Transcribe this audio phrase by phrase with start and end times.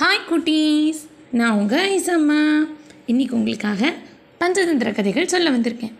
[0.00, 0.98] Hi குட்டீஸ்.
[1.30, 2.66] நான் உங்கள் ஐசம்மா.
[3.06, 3.92] இன்றைக்கி உங்களுக்காக
[4.40, 5.92] பஞ்சதந்திர கதைகள் சொல்ல வந்திருக்கேன்.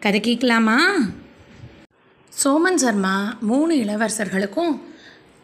[0.00, 0.78] கதை கேட்கலாமா?
[2.44, 4.80] சோமன் சர்மா மூணு இளவரசர்களுக்கும்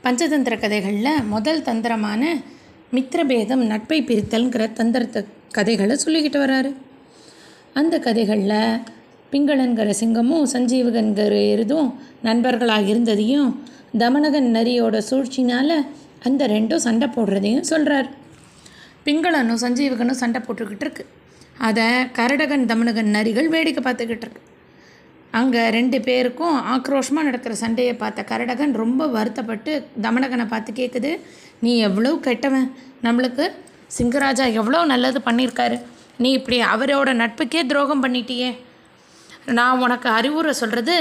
[0.04, 2.37] பஞ்சதந்திர கதைகளில் முதல் தந்திரமான
[2.95, 6.75] மித்திரபேதம் நட்பை பிரித்தல்ங்கிற தந்திரத்தை கதைகளை சொல்லிக்கிட்டு வராரு.
[7.75, 8.80] அந்த கதைகளில்
[9.32, 13.62] பிங்களன்கிற சிங்கமும் சஞ்சீவகன்கிற எருதும் நண்பர்களாக இருந்ததையும்
[13.98, 15.87] தமனகன் நரியோட சூழ்ச்சினால்
[16.29, 18.09] அந்த ரெண்டும் சண்டை போடுறதையும் சொல்கிறார்
[19.07, 21.04] பிங்களனும் சஞ்சீவகனும் சண்டை போட்டுக்கிட்டு இருக்கு.
[21.68, 21.86] அதை
[22.18, 24.43] கரடகன் தமனகன் நரிகள் வேடிக்கை பார்த்துக்கிட்டு இருக்கு.
[25.39, 29.72] அங்கே ரெண்டு பேருக்கும் ஆக்ரோஷமாக நடக்கிற சண்டையை பார்த்த கரடகன் ரொம்ப வருத்தப்பட்டு
[30.07, 31.12] தமனகனை பார்த்து கேட்குது
[31.64, 32.69] நீ எவ்வளோ கெட்டவன்?
[33.06, 33.47] நம்மளுக்கு
[33.97, 35.78] சிங்கராஜா எவ்வளோ நல்லது பண்ணியிருக்காரு.
[36.25, 38.50] நீ இப்படி அவரோட நட்புக்கே துரோகம் பண்ணிட்டியே.
[39.59, 40.97] நான் உனக்கு அறிவுரை சொல்கிறது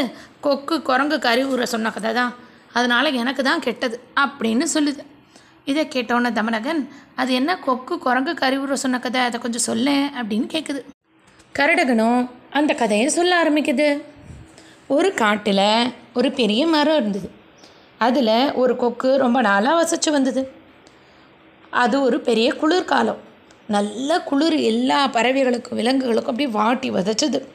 [0.45, 2.31] கொக்கு குரங்குக்கு அறிவுரை சொன்ன கதை தான்
[2.77, 5.01] அதனால் எனக்கு தான் கெட்டது அப்படின்னு சொல்லுது.
[5.65, 9.21] இதை கேட்டோன்னே தமனகன் அது என்ன கொக்கு குரங்கு அறிவுரை சொன்ன கதை?
[9.21, 10.85] அதை கொஞ்சம் சொல்லேன் அப்படின்னு கேட்குது
[11.59, 14.01] கரடகனும் அந்த கதையை சொல்ல ஆரம்பிக்குது.
[14.87, 17.31] ஒரு காட்டில் ஒரு பெரிய மரம் இருந்தது.
[17.97, 20.51] அதில் ஒரு கொக்கு ரொம்ப நாளாக வசிச்சு வந்தது.
[21.69, 23.17] அது ஒரு பெரிய குளிர்காலம்.
[23.67, 27.47] நல்ல குளிர் எல்லா பறவைகளுக்கும் விலங்குகளுக்கும் அப்படியே வாட்டி வதச்சது.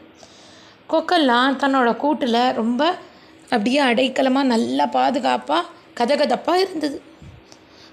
[0.91, 2.97] கொக்கெல்லாம் தன்னோட கூட்டில் ரொம்ப
[3.42, 5.66] அப்படியே அடைக்கலமாக நல்லா பாதுகாப்பாக
[5.97, 7.03] கதகதப்பாக இருந்தது.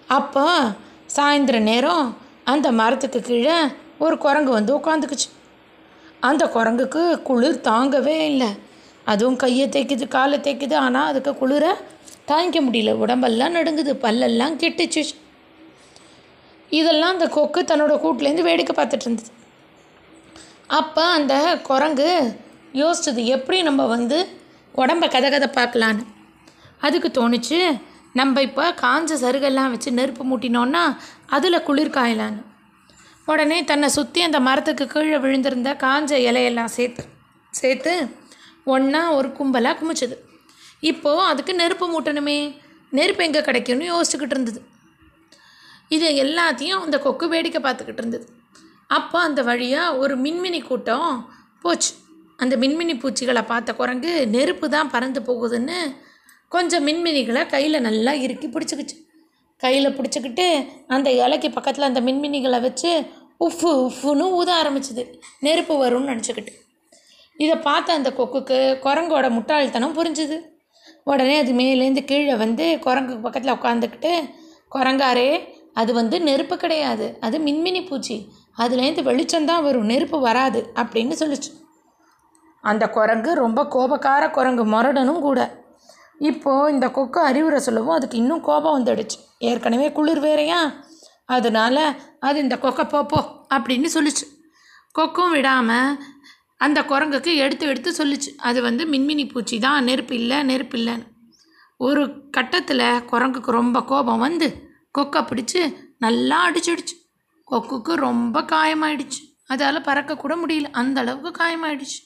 [0.08, 0.46] அப்போ
[1.16, 3.58] சாயந்தர நேரம் அந்த மரத்துக்கு கீழே
[3.98, 5.30] ஒரு குரங்கு வந்து உட்காந்துக்குச்சு
[6.20, 8.48] அந்த குரங்குக்கு குளிர் தாங்கவே இல்லை.
[9.06, 10.74] அதுவும் கையை தேய்க்குது காலை தேய்க்குது.
[10.74, 11.72] ஆனால் அதுக்கு குளிரை
[12.28, 12.94] தாங்கிக்க முடியல.
[12.94, 15.04] உடம்பெல்லாம் நடுங்குது பல்லெல்லாம் கெட்டுச்சு.
[16.70, 19.32] இதெல்லாம் அந்த கொக்கு தன்னோட கூட்டிலேருந்து வேடிக்கை பார்த்துட்டு இருந்தது.
[20.68, 22.40] அப்போ அந்த குரங்கு
[22.74, 24.28] யோசிச்சது எப்படி நம்ம வந்து
[24.76, 26.06] உடம்ப கதை கதை பார்க்கலான்னு
[26.80, 27.82] அதுக்கு தோணுச்சு
[28.20, 30.82] நம்ம இப்போ காஞ்ச சருகெல்லாம் வச்சு நெருப்பு மூட்டினோன்னா
[31.36, 32.42] அதில் குளிர் காயலான்னு.
[33.28, 37.04] உடனே தன்னை சுற்றி அந்த மரத்துக்கு கீழே விழுந்திருந்த காஞ்ச இலையெல்லாம் சேர்த்து
[37.54, 37.94] சேர்த்து
[38.74, 40.16] ஒன்றா ஒரு கும்பலாக குமிச்சுது.
[40.92, 42.38] இப்போது அதுக்கு நெருப்பு மூட்டணுமே
[42.92, 44.60] நெருப்பு எங்கே கிடைக்கும்னு யோசிச்சுக்கிட்டு இருந்தது.
[45.96, 48.26] இது எல்லாத்தையும் அந்த கொக்கு வேடிக்கை பார்த்துக்கிட்டு இருந்தது.
[48.90, 51.12] அப்போ அந்த வழியாக ஒரு மின்மினி கூட்டம்
[51.64, 51.92] போச்சு.
[52.40, 55.78] அந்த மின்மினி பூச்சிகளை பார்த்த குரங்கு நெருப்பு தான் பறந்து போகுதுன்னு
[56.54, 59.10] கொஞ்சம் மின்மினிகளை கையில் நல்லா இறுக்கி பிடிச்சிக்கிச்சு.
[59.58, 63.06] கையில் பிடிச்சிக்கிட்டு அந்த இலைக்கு பக்கத்தில் அந்த மின்மினிகளை வச்சு
[63.40, 65.20] உஃப்பு உஃப்புன்னு ஊத ஆரம்பிச்சுது.
[65.40, 66.48] நெருப்பு வரும்னு நினச்சிக்கிட்டு.
[67.38, 70.40] இதை பார்த்த அந்த கொக்குக்கு குரங்கோட முட்டாள்தனம் புரிஞ்சுது.
[71.04, 74.30] உடனே அது மேலேருந்து கீழே வந்து குரங்கு பக்கத்தில் உட்காந்துக்கிட்டு
[74.76, 77.18] குரங்காரே அது வந்து நெருப்பு கிடையாது.
[77.20, 78.28] அது மின்மினி பூச்சி.
[78.58, 79.86] அதுலேருந்து வெளிச்சம்தான் வரும்.
[79.86, 80.72] நெருப்பு வராது.
[80.76, 81.66] அப்படின்னு சொல்லிச்சு.
[82.62, 84.66] அந்த குரங்கு ரொம்ப கோபக்கார குரங்கு.
[84.66, 85.63] முரடனும் கூட.
[86.20, 89.20] இப்போது இந்த கொக்கு அறிவுரை சொல்லவும் அதுக்கு இன்னும் கோபம் வந்துடுச்சு.
[89.40, 90.74] ஏற்கனவே குளிர் வேறையா?
[91.26, 94.26] அதனால அது இந்த கொக்கை போப்போ அப்படின்னு சொல்லிச்சு.
[94.92, 95.98] கொக்கும் விடாமல்
[96.58, 98.36] அந்த குரங்குக்கு எடுத்து எடுத்து சொல்லிச்சு.
[98.38, 101.08] அது வந்து மின்மினி பூச்சி தான் நெருப்பு இல்லை நெருப்பு இல்லைன்னு.
[101.78, 106.96] ஒரு கட்டத்தில் குரங்குக்கு ரொம்ப கோபம் வந்து கொக்கை பிடிச்சி நல்லா அடிச்சிடுச்சு.
[107.52, 109.22] கொக்குக்கு ரொம்ப காயமாயிடுச்சு.
[109.46, 110.64] அதால் பறக்கக்கூட முடியல.
[110.72, 112.02] அந்த அளவுக்கு காயமாயிடுச்சு.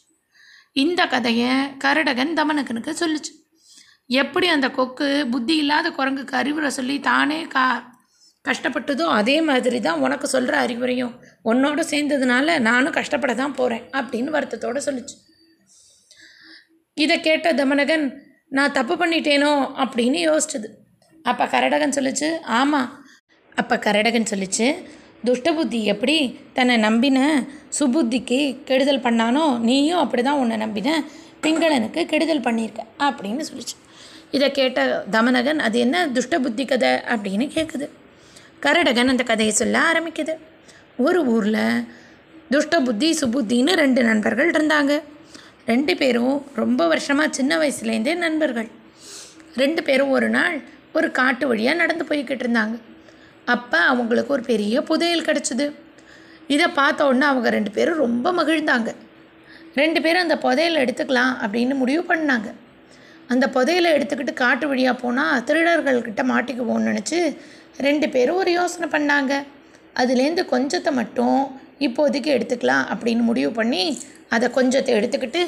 [0.73, 1.49] இந்த கதையை
[1.83, 3.46] கரடகன் தமனகனுக்கு சொல்லுச்சு.
[4.09, 7.63] எப்படி அந்த கொக்கு புத்தி இல்லாத குரங்குக்கு அறிவுரை சொல்லி தானே கா
[8.45, 11.13] கஷ்டப்பட்டதோ அதே மாதிரி தான் உனக்கு சொல்கிற அறிவுரையும்
[11.51, 15.15] உன்னோட சேர்ந்ததுனால நானும் கஷ்டப்பட தான் போகிறேன் அப்படின்னு வருத்தத்தோடு சொல்லிச்சு.
[16.97, 18.05] இதை கேட்ட தமனகன்
[18.57, 19.51] நான் தப்பு பண்ணிட்டேனோ?
[19.83, 20.69] அப்படின்னு யோசிச்சது.
[21.25, 22.29] அப்போ கரடகன் சொல்லிச்சு
[22.59, 22.89] ஆமாம்
[23.55, 24.67] அப்போ கரடகன் சொல்லிச்சு
[25.27, 26.15] துஷ்டபுத்தி எப்படி
[26.53, 27.19] தன்னை நம்பின
[27.79, 29.45] சுபுத்திக்கு கெடுதல் பண்ணானோ?
[29.67, 30.95] நீயும் அப்படி தான் உன்னை நம்பின
[31.43, 33.75] பிங்களனுக்கு கெடுதல் பண்ணியிருக்க அப்படின்னு சொல்லிச்சு.
[34.31, 36.89] இதை கேட்ட தமனகன் அது என்ன துஷ்ட புத்தி கதை?
[36.89, 37.89] அப்படின்னு கேட்குது
[38.61, 40.33] கரடகன் அந்த கதையை சொல்ல ஆரம்பிக்குது.
[40.97, 41.87] ஒரு ஊரில்
[42.49, 45.01] துஷ்ட புத்தி சுபுத்தின்னு ரெண்டு நண்பர்கள் இருந்தாங்க.
[45.65, 48.69] ரெண்டு பேரும் ரொம்ப வருஷமாக சின்ன வயசுலேருந்தே நண்பர்கள்.
[49.55, 50.61] ரெண்டு பேரும் ஒரு நாள்
[50.93, 52.79] ஒரு காட்டு வழியாக நடந்து போய்கிட்டு இருந்தாங்க.
[53.45, 55.73] அப்போ அவங்களுக்கு ஒரு பெரிய புதையல் கிடச்சிது.
[56.47, 58.95] இதை பார்த்த உடனே அவங்க ரெண்டு பேரும் ரொம்ப மகிழ்ந்தாங்க.
[59.75, 62.53] ரெண்டு பேரும் அந்த புதையலை எடுத்துக்கலாம் அப்படின்னு முடிவு பண்ணாங்க.
[63.31, 67.19] அந்த புதையலை எடுத்துக்கிட்டு காட்டு வழியாக போனால் திருடர்கள்கிட்ட மாட்டிக்குவோன்னு நினச்சி
[67.85, 69.33] ரெண்டு பேரும் ஒரு யோசனை பண்ணாங்க.
[70.01, 71.39] அதுலேருந்து கொஞ்சத்தை மட்டும்
[71.87, 73.83] இப்போதைக்கு எடுத்துக்கலாம் அப்படின்னு முடிவு பண்ணி
[74.35, 75.41] அதை கொஞ்சத்தை எடுத்துக்கிட்டு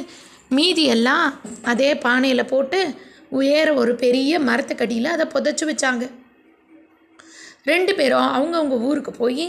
[0.57, 1.25] மீதியெல்லாம்
[1.71, 2.79] அதே பானையில் போட்டு
[3.39, 6.05] உயர ஒரு பெரிய மரத்துக்கடியில் அதை புதைச்சி வச்சாங்க.
[7.71, 9.47] ரெண்டு பேரும் அவங்கவுங்க ஊருக்கு போய்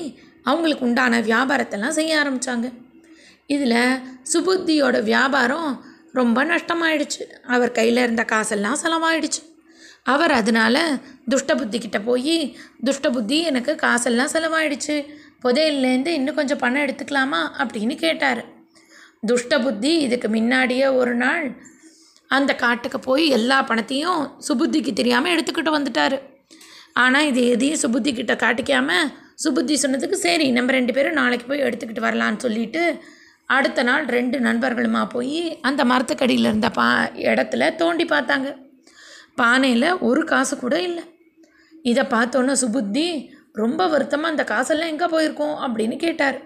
[0.51, 2.69] அவங்களுக்கு உண்டான வியாபாரத்தெல்லாம் செய்ய ஆரம்பித்தாங்க
[3.55, 3.79] இதில்
[4.33, 5.71] சுபுத்தியோட வியாபாரம்
[6.13, 7.23] ரொம்ப நஷ்டமாயிடுச்சு.
[7.43, 9.43] அவர் கையில் இருந்த காசெல்லாம் செலவாயிடுச்சு.
[10.03, 10.99] அவர் அதனால
[11.29, 15.07] துஷ்ட புத்தி போய் துஷ்ட புத்தி எனக்கு காசெல்லாம் செலவாயிடுச்சு.
[15.45, 17.43] புதையிலேருந்து இன்னும் கொஞ்சம் பணம் எடுத்துக்கலாமா?
[17.59, 18.45] அப்படின்னு கேட்டார்.
[19.27, 21.57] துஷ்ட புத்தி இதுக்கு முன்னாடியே ஒரு நாள்
[22.27, 26.21] அந்த காட்டுக்கு போய் எல்லா பணத்தையும் சுபுத்திக்கு தெரியாமல் எடுத்துக்கிட்டு வந்துட்டார்.
[26.93, 29.09] ஆனால் இது எதையும் சுபுத்தி கிட்ட காட்டிக்காமல்
[29.45, 33.03] சுபுத்தி சொன்னதுக்கு சரி நம்ம ரெண்டு பேரும் நாளைக்கு போய் எடுத்துக்கிட்டு வரலான்னு சொல்லிட்டு
[33.57, 36.87] அடுத்த நாள் ரெண்டு நண்பர்களுமா போய் அந்த மரத்துக்கடியில் இருந்த பா
[37.29, 38.49] இடத்துல தோண்டி பார்த்தாங்க.
[39.37, 41.05] பானையில் ஒரு காசு கூட இல்லை.
[41.83, 45.57] இதை பார்த்தோன்னே சுபுத்தி ரொம்ப வருத்தமாக அந்த காசெல்லாம் எங்கே போயிருக்கோம்?
[45.65, 46.39] அப்படின்னு கேட்டார்.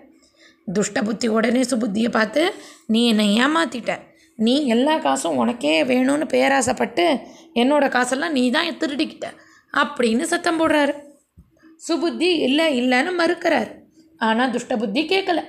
[0.72, 2.52] துஷ்ட புத்தி உடனே சுபுத்தியை பார்த்து
[2.86, 3.98] நீ என்னை ஏமாத்திட்ட.
[4.36, 7.06] நீ எல்லா காசும் உனக்கே வேணும்னு பேராசைப்பட்டு
[7.54, 9.26] என்னோட காசெல்லாம் நீ தான் திருடிக்கிட்ட.
[9.72, 10.94] அப்படின்னு சத்தம் போடுறாரு.
[11.88, 13.70] சுபுத்தி இல்லை இல்லைன்னு மறுக்கிறார்.
[14.16, 15.40] ஆனால் துஷ்ட புத்தி கேட்கல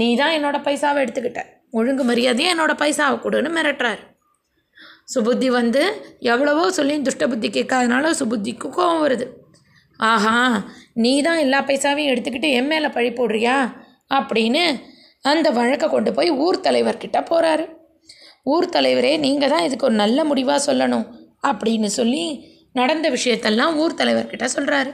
[0.00, 1.42] நீ தான் என்னோட பைசாவை எடுத்துக்கிட்ட.
[1.70, 4.02] ஒழுங்கு மரியாதையும் என்னோட பைசாவை கொடுன்னு மிரட்டுறாரு.
[5.12, 5.82] சுபுத்தி வந்து
[6.32, 9.26] எவ்வளவோ சொல்லி துஷ்ட புத்தி கேட்காதனால சுபுத்திக்கு கோபம் வருது.
[10.00, 10.36] ஆஹா
[11.02, 13.56] நீ தான் எல்லா பைசாவையும் எடுத்துக்கிட்டு என் மேலே பழி போடுறியா?
[14.10, 14.64] அப்படின்னு
[15.32, 17.64] அந்த வழக்கை கொண்டு போய் ஊர் தலைவர்கிட்ட போகிறாரு
[18.52, 21.06] ஊர் தலைவரே நீங்கள் தான் இதுக்கு ஒரு நல்ல முடிவாக சொல்லணும்
[21.50, 22.24] அப்படின்னு சொல்லி
[22.72, 24.92] நடந்த விஷயத்தெல்லாம் ஊர் தலைவர்கிட்ட சொல்கிறாரு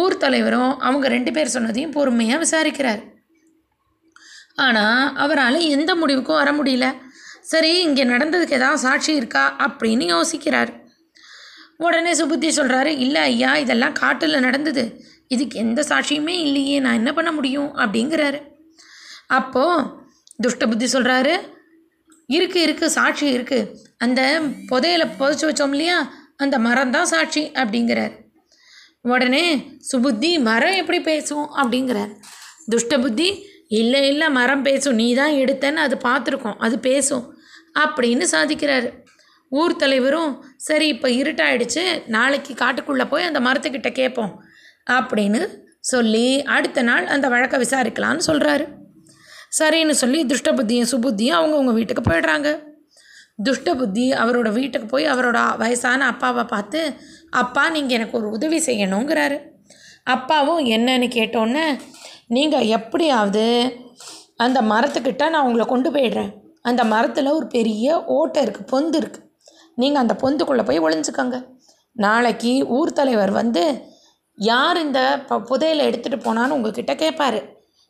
[0.00, 3.00] ஊர் தலைவரும் அவங்க ரெண்டு பேர் சொன்னதையும் பொறுமையாக விசாரிக்கிறார்.
[4.56, 6.94] ஆனால் அவரால் எந்த முடிவுக்கும் வர முடியல.
[7.40, 9.56] சரி இங்கே நடந்ததுக்கு ஏதாவது சாட்சி இருக்கா?
[9.58, 10.68] அப்படின்னு யோசிக்கிறார்.
[11.76, 15.02] உடனே சுபுத்தி சொல்கிறாரு இல்லை ஐயா இதெல்லாம் காட்டில் நடந்தது.
[15.28, 16.78] இதுக்கு எந்த சாட்சியுமே இல்லையே.
[16.78, 17.76] நான் என்ன பண்ண முடியும்?
[17.76, 18.42] அப்படிங்கிறாரு.
[19.26, 19.86] அப்போது
[20.42, 21.58] துஷ்ட புத்தி சொல்கிறாரு
[22.28, 23.68] இருக்குது இருக்குது சாட்சி இருக்குது
[23.98, 26.12] அந்த புதையில புதைச்சி வச்சோம் இல்லையா?
[26.36, 28.12] அந்த மரம் தான் சாட்சி அப்படிங்கிறார்.
[29.00, 29.56] உடனே
[29.92, 31.50] சுபுத்தி மரம் எப்படி பேசும்?
[31.56, 32.12] அப்படிங்கிறார்.
[32.70, 34.94] துஷ்ட புத்தி இல்லை இல்லை மரம் பேசும்.
[34.94, 36.58] நீ தான் எடுத்தேன்னு அது பார்த்துருக்கோம்.
[36.58, 37.24] அது பேசும்.
[37.78, 38.88] அப்படின்னு சாதிக்கிறாரு.
[39.52, 41.84] ஊர் தலைவரும் சரி இப்போ இருட்டாயிடுச்சு.
[42.06, 44.32] நாளைக்கு காட்டுக்குள்ளே போய் அந்த மரத்துக்கிட்ட கேட்போம்
[44.98, 45.40] அப்படின்னு
[45.80, 46.26] சொல்லி
[46.56, 48.64] அடுத்த நாள் அந்த வழக்கை விசாரிக்கலான்னு சொல்கிறாரு
[49.58, 52.48] சரின்னு சொல்லி துஷ்ட புத்தியும் சுபுத்தியும் அவங்கவுங்க வீட்டுக்கு போயிடுறாங்க.
[53.42, 56.80] துஷ்ட புத்தி அவரோட வீட்டுக்கு போய் அவரோட வயசான அப்பாவை பார்த்து
[57.42, 59.38] அப்பா நீங்கள் எனக்கு ஒரு உதவி செய்யணுங்கிறாரு.
[60.04, 61.64] அப்பாவும் என்னன்னு கேட்டோன்னே
[62.36, 63.44] நீங்கள் எப்படியாவது
[64.44, 66.30] அந்த மரத்துக்கிட்ட நான் உங்களை கொண்டு போயிடுறேன்.
[66.68, 67.86] அந்த மரத்தில் ஒரு பெரிய
[68.16, 69.26] ஓட்டை இருக்குது பொந்து இருக்குது
[69.80, 71.38] நீங்கள் அந்த பொந்துக்குள்ளே போய் ஒளிஞ்சுக்கோங்க.
[71.96, 73.62] நாளைக்கு ஊர் தலைவர் வந்து
[74.38, 77.40] யார் இந்த ப புதையலை எடுத்துகிட்டு போனான்னு உங்ககிட்ட கேட்பாரு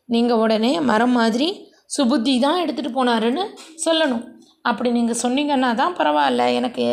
[0.09, 1.47] நீங்கள் உடனே மரம் மாதிரி
[1.95, 3.43] சுபுத்தி தான் எடுத்துகிட்டு போனாருன்னு
[3.85, 4.23] சொல்லணும்.
[4.69, 6.85] அப்படி நீங்கள் சொன்னீங்கன்னா தான் பரவாயில்ல எனக்கு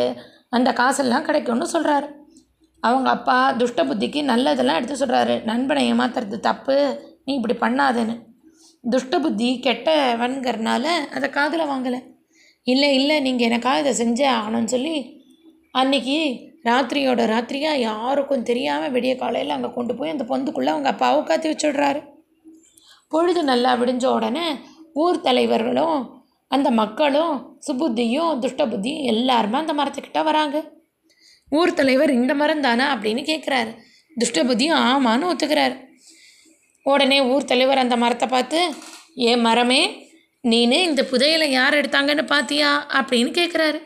[0.57, 2.07] அந்த காசெல்லாம் கிடைக்கும்னு சொல்கிறாரு
[2.83, 6.77] அவங்க அப்பா துஷ்ட புத்திக்கு நல்லதெல்லாம் எடுத்து சொல்கிறாரு நண்பனை ஏமாத்துறது தப்பு.
[7.29, 8.15] நீ இப்படி பண்ணாதேன்னு.
[8.83, 10.85] துஷ்ட புத்தி கெட்டவன்கிறனால
[11.15, 11.99] அதை காதில் வாங்கலை.
[12.63, 14.95] இல்லை இல்லை நீங்கள் எனக்காக இதை செஞ்சே ஆகணும்னு சொல்லி
[15.71, 21.51] அன்னைக்கு ராத்திரியோட ராத்திரியாக யாருக்கும் தெரியாமல் விடிய காலையில் அங்கே கொண்டு போய் அந்த பொந்துக்குள்ளே அவங்க அப்பாவை காத்தி
[21.51, 22.01] வச்சுடுறாரு.
[23.07, 24.47] பொழுது நல்லா விடிஞ்ச உடனே
[24.93, 25.99] ஊர் தலைவர்களும்
[26.47, 27.35] அந்த மக்களும்
[27.67, 30.57] சுபுத்தியும் துஷ்ட புத்தியும் எல்லாருமே அந்த மரத்துக்கிட்ட வராங்க.
[31.49, 32.83] ஊர் தலைவர் இந்த மரம் தானே?
[32.83, 33.71] அப்படின்னு கேட்குறாரு
[34.17, 35.77] துஷ்ட புத்தியும் ஆமான்னு ஒத்துக்கிறாரு.
[36.83, 38.59] உடனே ஊர் தலைவர் அந்த மரத்தை பார்த்து
[39.17, 40.07] ஏ மரமே
[40.43, 43.79] நீனு இந்த புதையலை யார் எடுத்தாங்கன்னு பார்த்தியா அப்படின்னு கேட்குறாரு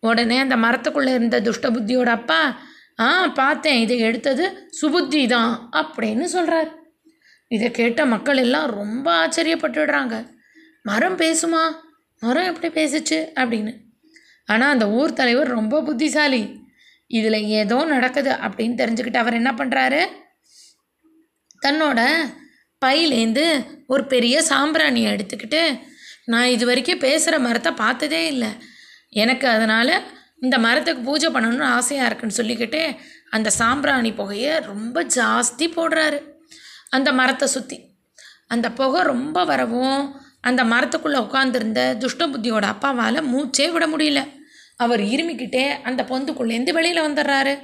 [0.00, 2.58] உடனே அந்த மரத்துக்குள்ளே இருந்த துஷ்ட புத்தியோட அப்பா
[3.00, 6.82] ஆ பார்த்தேன் இதை எடுத்தது சுபுத்தி தான் அப்படின்னு சொல்கிறார்
[7.48, 10.14] இதை கேட்ட மக்கள் எல்லாம் ரொம்ப ஆச்சரியப்பட்டுடுறாங்க.
[10.82, 11.62] மரம் பேசுமா?
[12.22, 13.18] மரம் எப்படி பேசுச்சு?
[13.34, 13.72] அப்படின்னு.
[14.44, 16.42] ஆனால் அந்த ஊர் தலைவர் ரொம்ப புத்திசாலி.
[17.06, 20.00] இதில் ஏதோ நடக்குது அப்படின்னு தெரிஞ்சுக்கிட்டு அவர் என்ன பண்ணுறாரு
[21.64, 22.00] தன்னோட
[22.82, 23.44] பையிலேருந்து
[23.86, 25.62] ஒரு பெரிய சாம்பிராணியை எடுத்துக்கிட்டு
[26.32, 28.50] நான் இது வரைக்கும் பேசுகிற மரத்தை பார்த்ததே இல்லை.
[29.22, 29.94] எனக்கு அதனால்
[30.44, 32.82] இந்த மரத்துக்கு பூஜை பண்ணணும்னு ஆசையாக இருக்குன்னு சொல்லிக்கிட்டு
[33.30, 36.18] அந்த சாம்பிராணி புகையை ரொம்ப ஜாஸ்தி போடுறாரு.
[36.96, 37.78] அந்த மரத்தை சுற்றி
[38.54, 40.00] அந்த புகை ரொம்ப வரவும்
[40.48, 44.20] அந்த மரத்துக்குள்ளே உட்காந்துருந்த துஷ்ட புத்தியோட அப்பாவால் மூச்சே விட முடியல.
[44.84, 47.54] அவர் இருமிக்கிட்டே அந்த பொந்துக்குள்ளேருந்து வெளியில் வந்துடுறாரு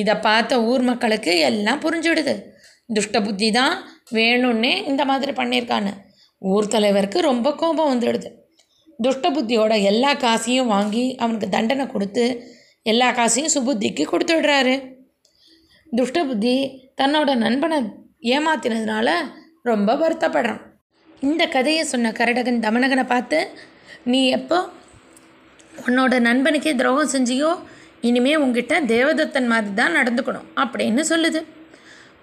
[0.00, 2.34] இதை பார்த்த ஊர் மக்களுக்கு எல்லாம் புரிஞ்சுடுது.
[2.88, 3.74] துஷ்ட புத்தி தான்
[4.16, 5.92] வேணும்னே இந்த மாதிரி பண்ணியிருக்கான்னு.
[6.42, 8.28] ஊர் தலைவருக்கு ரொம்ப கோபம் வந்துடுது.
[9.04, 12.24] துஷ்ட புத்தியோட எல்லா காசையும் வாங்கி அவனுக்கு தண்டனை கொடுத்து
[12.92, 14.74] எல்லா காசையும் சுபுத்திக்கு கொடுத்துடுறாரு.
[15.98, 16.54] துஷ்ட புத்தி
[17.00, 17.78] தன்னோட நண்பனை
[18.34, 19.08] ஏமாத்தினதுனால
[19.70, 20.62] ரொம்ப வருத்தப்படுறான்.
[21.26, 23.38] இந்த கதையை சொன்ன கரடகன் தமனகனை பார்த்து
[24.12, 24.58] நீ எப்போ
[25.86, 27.50] உன்னோட நண்பனுக்கே துரோகம் செஞ்சியோ
[28.08, 31.40] இனிமே உங்ககிட்ட தேவதத்தன் மாதிரி தான் நடந்துக்கணும் அப்படின்னு சொல்லுது.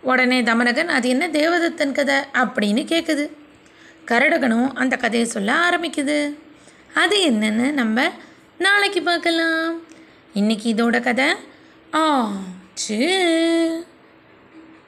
[0.04, 2.16] உடனே தமனகன் அது என்ன தேவதத்தன் கதை?
[2.16, 3.26] அப்படின்னு கேட்குது
[4.08, 6.18] கரடகனும் அந்த கதையை சொல்ல ஆரம்பிக்குது.
[6.94, 8.10] அது என்னன்னு நம்ம
[8.58, 9.82] நாளைக்கு பார்க்கலாம்.
[10.34, 11.26] இன்னைக்கு இதோட கதை
[11.92, 13.00] ஆச்சு